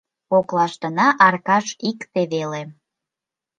—Коклаштына 0.29 1.07
Аркаш 1.27 1.67
икте 1.89 2.21
веле. 2.33 2.61